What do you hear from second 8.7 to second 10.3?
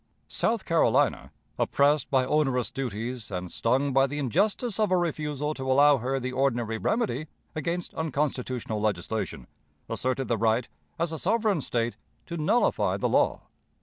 legislation, asserted